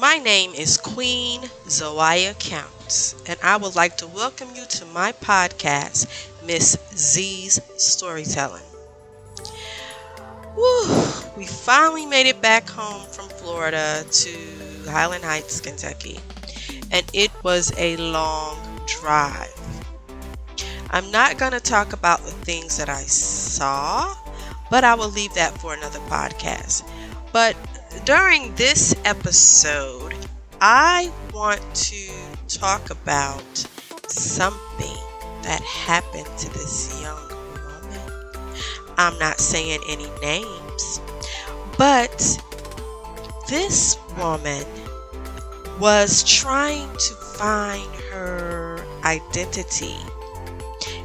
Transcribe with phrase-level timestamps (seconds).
[0.00, 5.12] My name is Queen Zoaya Counts, and I would like to welcome you to my
[5.12, 6.06] podcast,
[6.42, 8.62] Miss Z's Storytelling.
[10.56, 16.18] Woo, we finally made it back home from Florida to Highland Heights, Kentucky,
[16.90, 18.56] and it was a long
[18.86, 19.52] drive.
[20.92, 24.16] I'm not going to talk about the things that I saw,
[24.70, 26.88] but I will leave that for another podcast.
[27.32, 27.54] But
[28.04, 30.14] during this episode,
[30.60, 32.10] I want to
[32.48, 33.66] talk about
[34.06, 34.96] something
[35.42, 38.54] that happened to this young woman.
[38.96, 41.00] I'm not saying any names,
[41.76, 42.42] but
[43.48, 44.64] this woman
[45.78, 49.96] was trying to find her identity.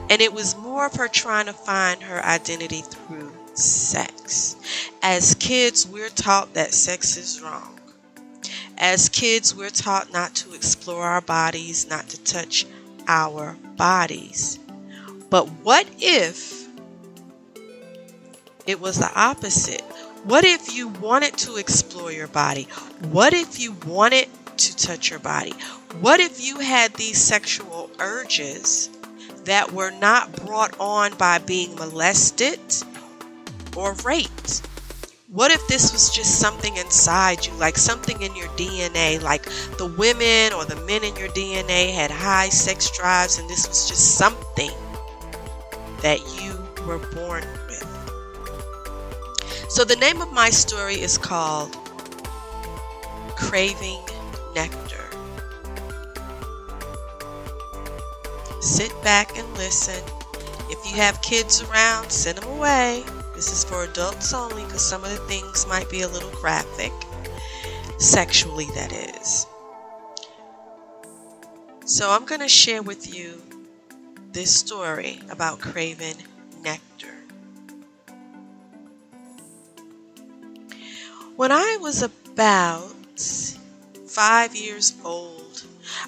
[0.10, 4.56] And it was more of her trying to find her identity through sex.
[5.02, 7.80] As kids, we're taught that sex is wrong.
[8.78, 12.66] As kids, we're taught not to explore our bodies, not to touch
[13.08, 14.60] our bodies.
[15.30, 16.68] But what if
[18.66, 19.82] it was the opposite?
[20.24, 22.68] What if you wanted to explore your body?
[23.12, 25.54] What if you wanted to touch your body?
[26.02, 28.90] What if you had these sexual urges
[29.46, 32.60] that were not brought on by being molested
[33.76, 34.62] or raped?
[35.36, 39.44] What if this was just something inside you, like something in your DNA, like
[39.78, 43.90] the women or the men in your DNA had high sex drives, and this was
[43.90, 44.72] just something
[46.02, 46.54] that you
[46.86, 47.84] were born with?
[49.70, 51.76] So, the name of my story is called
[53.36, 54.04] Craving
[54.54, 55.10] Nectar.
[58.62, 60.02] Sit back and listen.
[60.70, 63.04] If you have kids around, send them away.
[63.36, 66.94] This is for adults only because some of the things might be a little graphic,
[67.98, 69.46] sexually, that is.
[71.86, 73.42] So, I'm going to share with you
[74.32, 76.16] this story about Craven
[76.64, 77.14] nectar.
[81.36, 83.20] When I was about
[84.08, 85.35] five years old,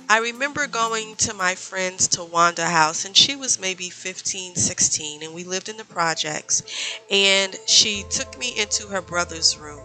[0.10, 5.34] I remember going to my friend's Tawanda house, and she was maybe 15, 16, and
[5.34, 6.64] we lived in the projects.
[7.12, 9.84] And she took me into her brother's room.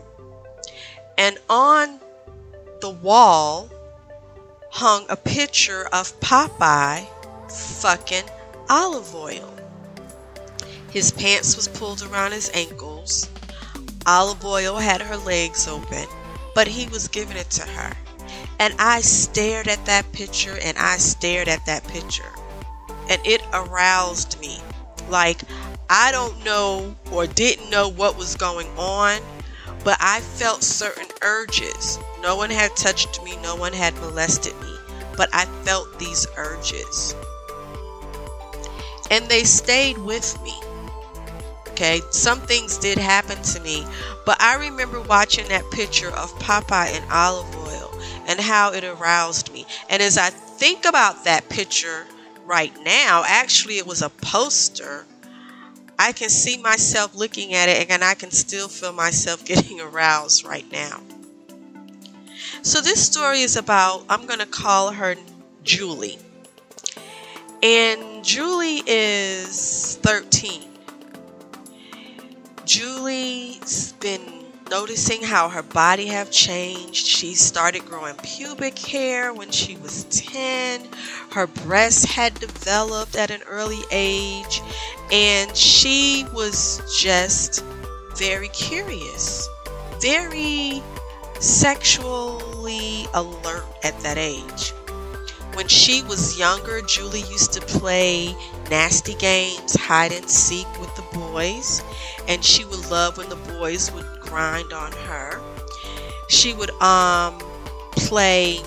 [1.19, 2.01] And on
[2.81, 3.71] the wall
[4.71, 7.07] hung a picture of Popeye
[7.51, 8.25] fucking
[8.71, 9.55] Olive Oyl.
[10.91, 13.29] His pants was pulled around his ankles.
[14.07, 16.07] Olive Oyl had her legs open,
[16.55, 17.93] but he was giving it to her.
[18.63, 22.33] And I stared at that picture and I stared at that picture.
[23.11, 24.61] And it aroused me.
[25.09, 25.41] Like,
[25.91, 29.21] I don't know or didn't know what was going on,
[29.83, 31.99] but I felt certain urges.
[32.23, 34.77] No one had touched me, no one had molested me,
[35.17, 37.17] but I felt these urges.
[39.11, 40.55] And they stayed with me.
[41.71, 43.85] Okay, some things did happen to me,
[44.25, 47.62] but I remember watching that picture of Popeye and olive
[48.27, 49.67] and how it aroused me.
[49.89, 52.07] And as I think about that picture
[52.45, 55.05] right now, actually, it was a poster.
[55.99, 60.45] I can see myself looking at it and I can still feel myself getting aroused
[60.45, 61.01] right now.
[62.63, 65.17] So, this story is about, I'm going to call her
[65.65, 66.19] Julie.
[67.63, 70.63] And Julie is 13.
[72.65, 74.42] Julie's been
[74.73, 77.07] noticing how her body have changed.
[77.07, 80.89] She started growing pubic hair when she was 10.
[81.31, 84.63] Her breasts had developed at an early age
[85.13, 87.63] and she was just
[88.17, 89.47] very curious,
[90.01, 90.83] very
[91.39, 94.71] sexually alert at that age.
[95.53, 98.35] When she was younger, Julie used to play
[98.73, 101.83] nasty games, hide and seek with the boys,
[102.27, 105.39] and she would love when the boys would grind on her.
[106.31, 107.39] She would um,
[107.91, 108.61] play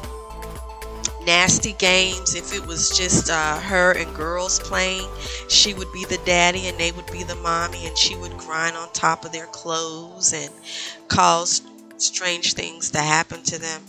[1.26, 5.10] nasty games if it was just uh, her and girls playing.
[5.50, 8.78] She would be the daddy and they would be the mommy, and she would grind
[8.78, 10.52] on top of their clothes and
[11.08, 11.64] cause
[11.98, 13.82] strange things to happen to them.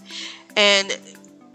[0.57, 0.99] And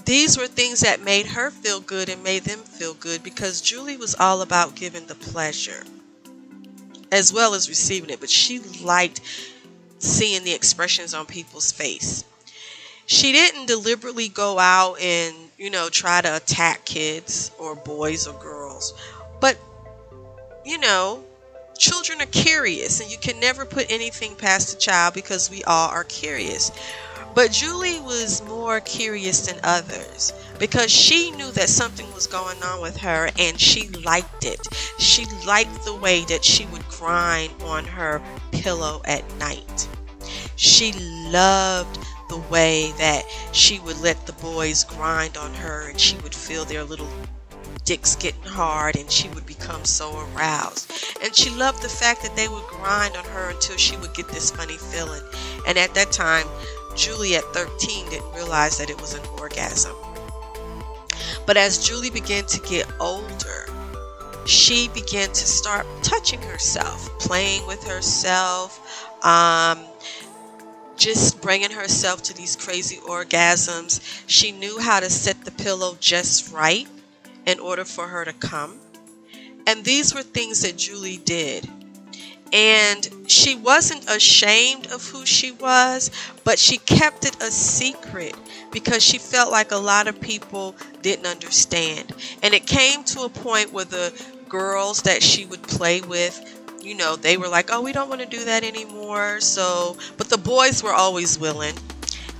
[0.06, 3.98] these were things that made her feel good and made them feel good because Julie
[3.98, 5.83] was all about giving the pleasure
[7.12, 9.21] as well as receiving it, but she liked
[10.00, 12.24] seeing the expressions on people's face.
[13.06, 18.39] She didn't deliberately go out and, you know, try to attack kids or boys or
[18.39, 18.94] girls.
[19.42, 19.57] But,
[20.65, 21.24] you know,
[21.77, 25.89] children are curious and you can never put anything past a child because we all
[25.89, 26.71] are curious.
[27.33, 32.81] But Julie was more curious than others because she knew that something was going on
[32.81, 34.68] with her and she liked it.
[35.00, 39.88] She liked the way that she would grind on her pillow at night.
[40.57, 40.92] She
[41.31, 46.36] loved the way that she would let the boys grind on her and she would
[46.36, 47.10] feel their little
[47.86, 50.92] dicks getting hard and she would become so aroused.
[51.24, 54.28] And she loved the fact that they would grind on her until she would get
[54.30, 55.24] this funny feeling.
[55.68, 56.45] And at that time,
[56.96, 59.96] Julie at 13 didn't realize that it was an orgasm.
[61.46, 63.68] But as Julie began to get older,
[64.46, 69.80] she began to start touching herself, playing with herself, um,
[70.98, 74.02] just bringing herself to these crazy orgasms.
[74.28, 76.88] She knew how to set the pillow just right
[77.46, 78.80] in order for her to come.
[79.68, 81.68] And these were things that Julie did.
[82.53, 86.12] And she wasn't ashamed of who she was,
[86.44, 88.36] but she kept it a secret
[88.71, 92.13] because she felt like a lot of people didn't understand.
[92.44, 94.13] And it came to a point where the
[94.50, 98.21] girls that she would play with you know, they were like, oh, we don't want
[98.21, 99.39] to do that anymore.
[99.39, 101.75] So, but the boys were always willing.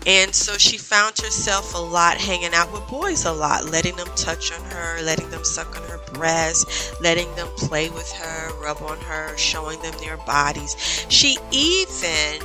[0.08, 4.10] And so she found herself a lot hanging out with boys a lot, letting them
[4.16, 8.82] touch on her, letting them suck on her breast, letting them play with her, rub
[8.82, 10.76] on her, showing them their bodies.
[11.10, 12.40] She even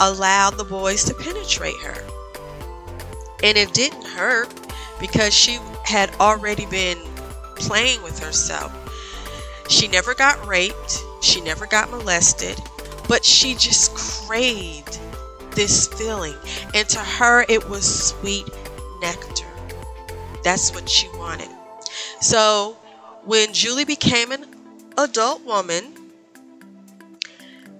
[0.00, 2.04] allowed the boys to penetrate her.
[3.42, 4.52] And it didn't hurt
[5.00, 6.98] because she had already been
[7.56, 8.72] playing with herself.
[9.68, 12.58] She never got raped, she never got molested,
[13.08, 14.98] but she just craved
[15.52, 16.36] this feeling.
[16.74, 18.48] And to her, it was sweet
[19.00, 19.46] nectar.
[20.42, 21.48] That's what she wanted.
[22.20, 22.76] So
[23.24, 24.46] when Julie became an
[24.98, 25.94] adult woman,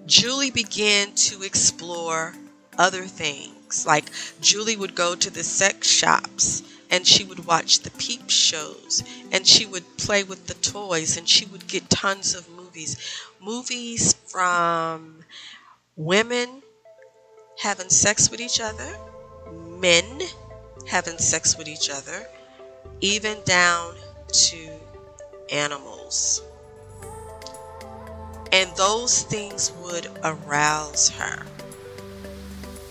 [0.06, 2.35] Julie began to explore
[2.79, 3.87] other things.
[3.87, 4.05] Like
[4.41, 9.47] Julie would go to the sex shops and she would watch the peep shows and
[9.47, 12.97] she would play with the toys and she would get tons of movies.
[13.41, 15.25] Movies from
[15.97, 16.62] women
[17.59, 18.97] having sex with each other,
[19.79, 20.23] men
[20.87, 22.27] having sex with each other,
[23.00, 23.94] even down
[24.33, 24.69] to
[25.53, 26.43] animals.
[28.53, 31.47] And those things would arouse her.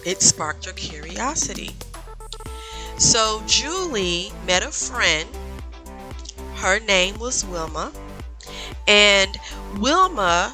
[0.06, 1.72] It sparked her curiosity.
[2.98, 5.28] So Julie met a friend.
[6.56, 7.92] Her name was Wilma.
[8.88, 9.38] And
[9.80, 10.54] Wilma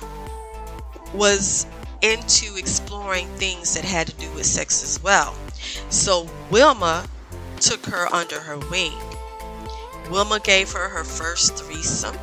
[1.14, 1.66] was
[2.02, 5.36] into exploring things that had to do with sex as well.
[5.90, 7.08] So Wilma
[7.60, 8.94] took her under her wing.
[10.10, 12.18] Wilma gave her her first threesome.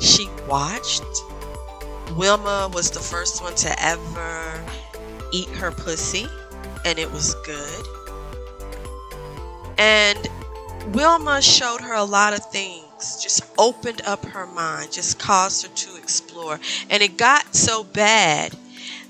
[0.00, 1.04] She watched.
[2.16, 4.64] Wilma was the first one to ever
[5.32, 6.28] eat her pussy,
[6.84, 7.86] and it was good.
[9.78, 10.28] And
[10.92, 15.74] Wilma showed her a lot of things just opened up her mind, just caused her
[15.74, 16.58] to explore.
[16.90, 18.56] And it got so bad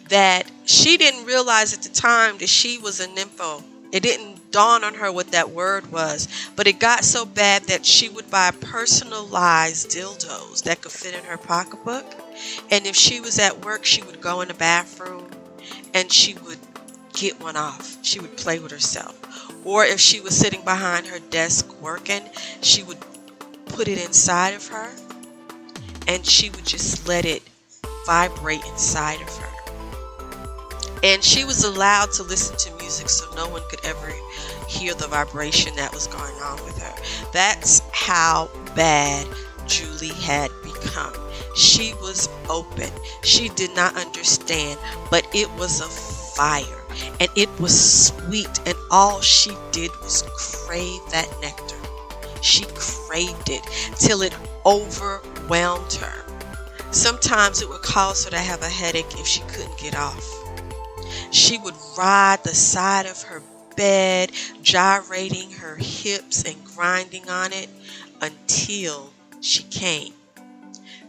[0.09, 3.63] that she didn't realize at the time that she was a nympho.
[3.93, 7.85] It didn't dawn on her what that word was, but it got so bad that
[7.85, 12.05] she would buy personalized dildos that could fit in her pocketbook.
[12.71, 15.31] And if she was at work, she would go in the bathroom
[15.95, 16.59] and she would
[17.13, 17.99] get one off.
[18.03, 19.19] She would play with herself.
[19.65, 22.23] Or if she was sitting behind her desk working,
[22.61, 22.99] she would
[23.67, 24.91] put it inside of her
[26.09, 27.43] and she would just let it
[28.07, 29.52] vibrate inside of her.
[31.03, 34.13] And she was allowed to listen to music so no one could ever
[34.69, 36.95] hear the vibration that was going on with her.
[37.33, 39.27] That's how bad
[39.67, 41.15] Julie had become.
[41.57, 42.91] She was open.
[43.23, 44.79] She did not understand,
[45.11, 45.89] but it was a
[46.37, 46.83] fire
[47.21, 51.77] and it was sweet, and all she did was crave that nectar.
[52.43, 53.63] She craved it
[53.97, 54.35] till it
[54.67, 56.25] overwhelmed her.
[56.91, 60.42] Sometimes it would cause her to have a headache if she couldn't get off.
[61.31, 63.43] She would ride the side of her
[63.77, 67.69] bed, gyrating her hips and grinding on it
[68.21, 70.15] until she came.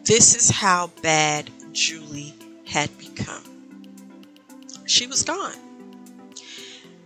[0.04, 3.44] This is how bad Julie had become.
[4.86, 5.56] She was gone.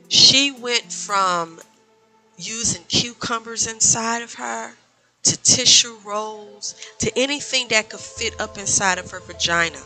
[0.07, 1.59] She went from
[2.37, 4.73] using cucumbers inside of her
[5.23, 9.81] to tissue rolls to anything that could fit up inside of her vagina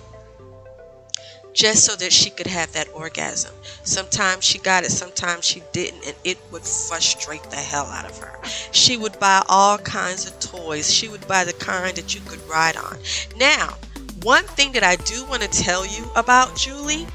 [1.54, 3.54] just so that she could have that orgasm.
[3.84, 8.18] Sometimes she got it, sometimes she didn't, and it would frustrate the hell out of
[8.20, 8.40] her.
[8.72, 10.92] She would buy all kinds of toys.
[10.92, 12.98] She would buy the kind that you could ride on.
[13.38, 13.76] Now,
[14.24, 17.08] one thing that I do want to tell you about Julie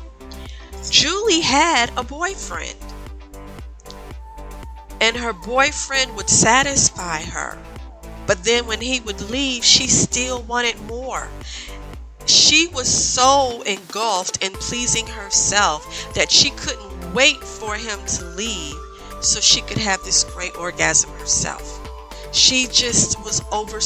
[0.91, 2.77] Julie had a boyfriend.
[5.01, 7.59] And her boyfriend would satisfy her.
[8.27, 11.29] But then when he would leave, she still wanted more.
[12.27, 18.75] She was so engulfed in pleasing herself that she couldn't wait for him to leave
[19.21, 21.81] so she could have this great orgasm herself.
[22.33, 23.81] She just was over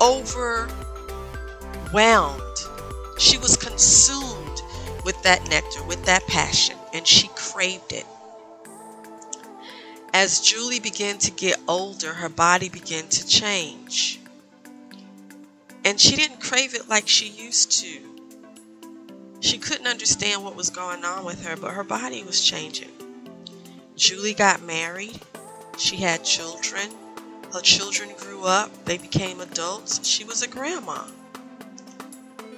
[0.00, 0.78] overwhelmed.
[3.18, 4.62] She was consumed
[5.04, 8.06] with that nectar, with that passion, and she craved it.
[10.14, 14.20] As Julie began to get older, her body began to change.
[15.88, 17.98] And she didn't crave it like she used to.
[19.40, 22.90] She couldn't understand what was going on with her, but her body was changing.
[23.96, 25.18] Julie got married.
[25.78, 26.90] She had children.
[27.54, 28.84] Her children grew up.
[28.84, 30.06] They became adults.
[30.06, 31.06] She was a grandma.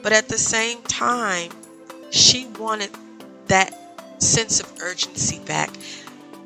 [0.03, 1.53] But at the same time,
[2.11, 2.91] she wanted
[3.47, 5.71] that sense of urgency back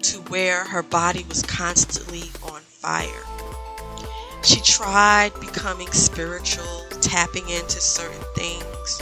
[0.03, 3.34] to where her body was constantly on fire.
[4.45, 9.01] She tried becoming spiritual, tapping into certain things,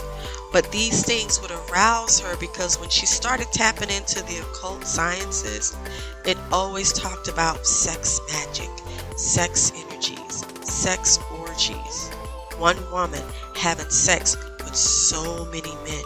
[0.53, 5.75] but these things would arouse her because when she started tapping into the occult sciences,
[6.23, 8.69] it always talked about sex magic,
[9.17, 12.09] sex energies, sex orgies.
[12.57, 13.23] One woman
[13.53, 16.03] having sex with so many men.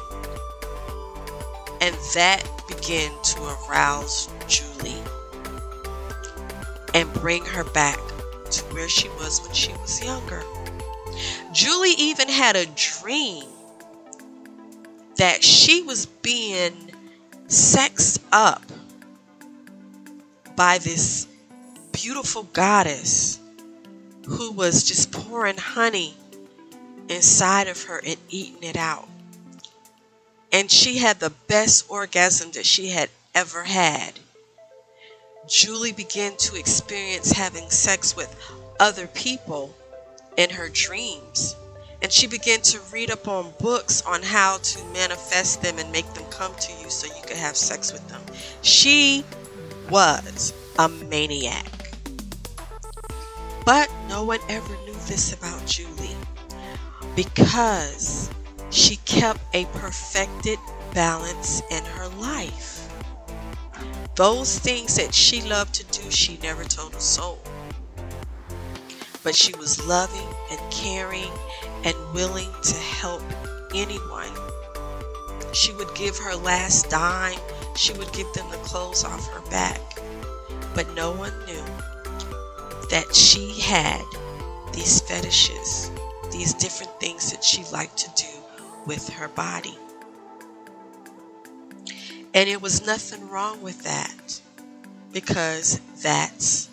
[1.79, 5.03] And that began to arouse Julie
[6.95, 7.99] and bring her back
[8.57, 10.43] to where she was when she was younger.
[11.51, 13.45] Julie even had a dream
[15.15, 16.91] that she was being
[17.47, 18.61] sexed up
[20.55, 21.27] by this
[21.91, 23.39] beautiful goddess
[24.27, 26.15] who was just pouring honey
[27.09, 29.07] inside of her and eating it out.
[30.51, 34.19] And she had the best orgasm that she had ever had.
[35.47, 38.35] Julie began to experience having sex with
[38.81, 39.73] other people
[40.35, 41.55] in her dreams.
[42.01, 46.11] And she began to read up on books on how to manifest them and make
[46.13, 48.21] them come to you so you could have sex with them.
[48.61, 49.23] She
[49.89, 51.95] was a maniac.
[53.65, 56.15] But no one ever knew this about Julie
[57.15, 58.29] because
[58.69, 60.59] she kept a perfected
[60.93, 62.76] balance in her life.
[64.17, 67.37] Those things that she loved to do, she never told a soul.
[69.23, 71.29] But she was loving and caring
[71.83, 73.21] and willing to help
[73.75, 74.31] anyone.
[75.53, 77.37] She would give her last dime,
[77.75, 79.79] she would give them the clothes off her back.
[80.73, 81.63] But no one knew
[82.89, 84.03] that she had
[84.73, 85.91] these fetishes,
[86.31, 89.77] these different things that she liked to do with her body.
[92.33, 94.41] And it was nothing wrong with that
[95.11, 96.69] because that's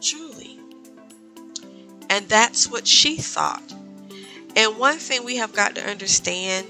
[0.00, 0.58] Julie.
[2.10, 3.62] And that's what she thought.
[4.56, 6.66] And one thing we have got to understand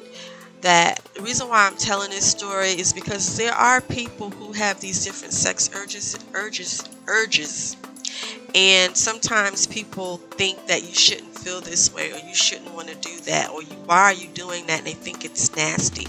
[0.61, 4.81] that the reason why I'm telling this story is because there are people who have
[4.81, 7.77] these different sex urges urges urges
[8.55, 12.95] and sometimes people think that you shouldn't feel this way or you shouldn't want to
[12.97, 16.07] do that or you, why are you doing that and they think it's nasty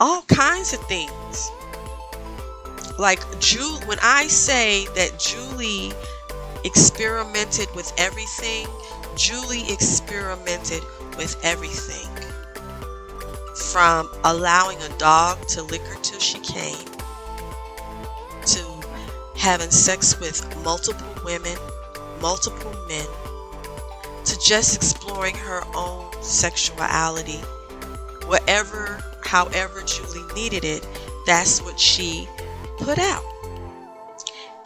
[0.00, 1.50] all kinds of things.
[2.98, 5.92] Like Julie, when I say that Julie
[6.64, 8.66] experimented with everything,
[9.14, 10.82] Julie experimented
[11.16, 12.08] with everything.
[13.72, 16.86] From allowing a dog to lick her till she came,
[18.46, 18.64] to
[19.36, 21.56] having sex with multiple women,
[22.20, 23.06] multiple men,
[24.24, 27.40] to just exploring her own sexuality,
[28.26, 30.84] whatever however Julie needed it,
[31.24, 32.28] that's what she
[32.78, 33.22] put out.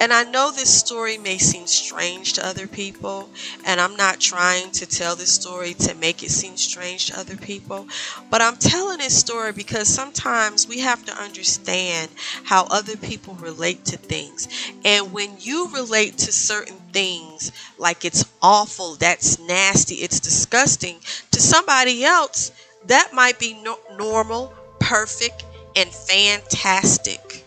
[0.01, 3.29] And I know this story may seem strange to other people,
[3.67, 7.37] and I'm not trying to tell this story to make it seem strange to other
[7.37, 7.87] people,
[8.31, 12.11] but I'm telling this story because sometimes we have to understand
[12.45, 14.49] how other people relate to things.
[14.83, 20.97] And when you relate to certain things like it's awful, that's nasty, it's disgusting,
[21.33, 22.51] to somebody else,
[22.87, 25.45] that might be no- normal, perfect,
[25.77, 27.45] and fantastic.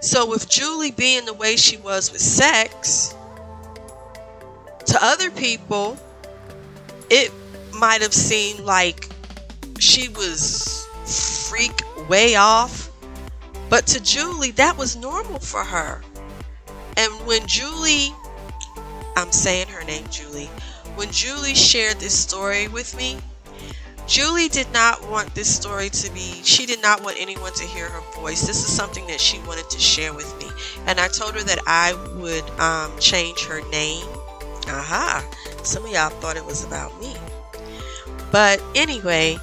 [0.00, 3.14] So, with Julie being the way she was with sex,
[4.86, 5.98] to other people,
[7.10, 7.32] it
[7.74, 9.08] might have seemed like
[9.78, 10.86] she was
[11.48, 12.90] freak way off.
[13.68, 16.02] But to Julie, that was normal for her.
[16.96, 18.12] And when Julie,
[19.16, 20.50] I'm saying her name, Julie,
[20.96, 23.18] when Julie shared this story with me,
[24.06, 27.88] Julie did not want this story to be, she did not want anyone to hear
[27.88, 28.46] her voice.
[28.46, 30.50] This is something that she wanted to share with me.
[30.86, 34.04] And I told her that I would um, change her name.
[34.66, 35.24] Aha,
[35.62, 37.14] some of y'all thought it was about me.
[38.32, 39.38] But anyway,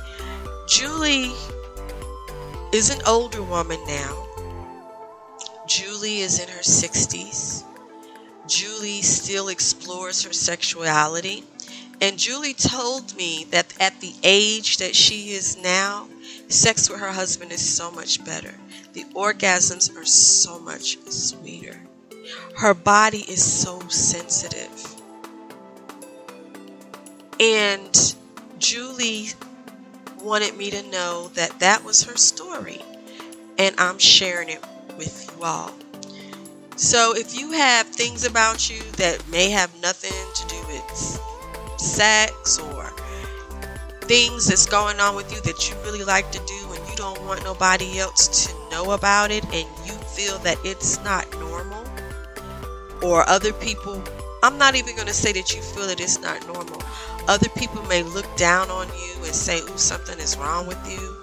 [0.67, 1.31] Julie
[2.73, 4.27] is an older woman now.
[5.65, 7.63] Julie is in her 60s.
[8.47, 11.43] Julie still explores her sexuality.
[11.99, 16.07] And Julie told me that at the age that she is now,
[16.47, 18.53] sex with her husband is so much better.
[18.93, 21.79] The orgasms are so much sweeter.
[22.55, 24.95] Her body is so sensitive.
[27.39, 28.15] And
[28.59, 29.29] Julie
[30.21, 32.81] wanted me to know that that was her story.
[33.57, 34.63] And I'm sharing it
[34.97, 35.71] with you all.
[36.77, 41.19] So if you have things about you that may have nothing to do with
[41.79, 42.93] sex or
[44.01, 47.19] things that's going on with you that you really like to do and you don't
[47.24, 51.84] want nobody else to know about it and you feel that it's not normal
[53.01, 54.01] or other people
[54.43, 56.79] I'm not even going to say that you feel that it's not normal.
[57.27, 61.17] Other people may look down on you and say, "Ooh, something is wrong with you."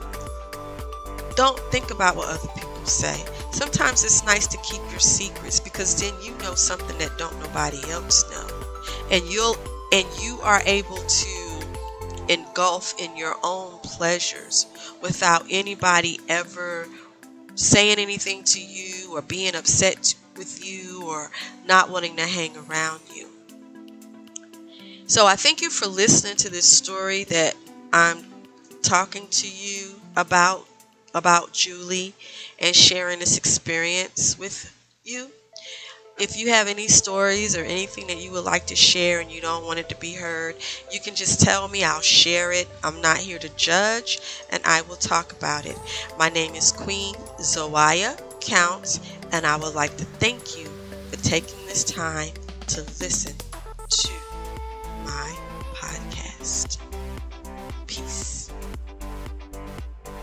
[1.36, 3.24] Don't think about what other people say.
[3.54, 7.88] Sometimes it's nice to keep your secrets because then you know something that don't nobody
[7.88, 8.48] else know.
[9.12, 9.56] And you'll
[9.92, 11.62] and you are able to
[12.28, 14.66] engulf in your own pleasures
[15.00, 16.88] without anybody ever
[17.54, 21.30] saying anything to you or being upset with you or
[21.68, 23.28] not wanting to hang around you.
[25.06, 27.54] So I thank you for listening to this story that
[27.92, 28.24] I'm
[28.82, 30.66] talking to you about
[31.14, 32.12] about Julie
[32.58, 35.30] and sharing this experience with you.
[36.16, 39.40] If you have any stories or anything that you would like to share and you
[39.40, 40.54] don't want it to be heard,
[40.92, 41.82] you can just tell me.
[41.82, 42.68] I'll share it.
[42.84, 45.76] I'm not here to judge and I will talk about it.
[46.16, 49.00] My name is Queen Zoaya Counts
[49.32, 50.66] and I would like to thank you
[51.10, 52.32] for taking this time
[52.68, 53.34] to listen
[53.88, 54.10] to
[55.04, 55.34] my
[55.74, 56.83] podcast.